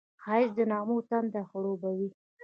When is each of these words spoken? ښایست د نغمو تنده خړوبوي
ښایست 0.23 0.53
د 0.57 0.59
نغمو 0.71 0.97
تنده 1.09 1.41
خړوبوي 1.49 2.09